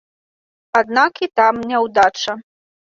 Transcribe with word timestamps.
Аднак 0.81 1.13
і 1.29 1.31
там 1.41 1.63
няўдача. 1.75 2.33